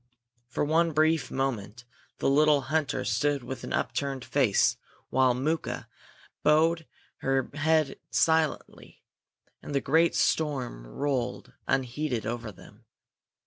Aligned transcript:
For 0.47 0.65
one 0.65 0.93
brief 0.93 1.29
moment 1.29 1.85
the 2.17 2.27
little 2.27 2.61
hunter 2.61 3.05
stood 3.05 3.43
with 3.43 3.63
upturned 3.63 4.25
face, 4.25 4.77
while 5.11 5.35
Mooka 5.35 5.87
bowed 6.41 6.87
her 7.17 7.51
head 7.53 7.99
silently, 8.09 9.03
and 9.61 9.75
the 9.75 9.79
great 9.79 10.15
storm 10.15 10.87
rolled 10.87 11.53
unheeded 11.67 12.25
over 12.25 12.51
them. 12.51 12.85